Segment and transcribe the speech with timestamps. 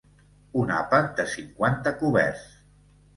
[0.61, 2.49] Un àpat de cinquanta coberts.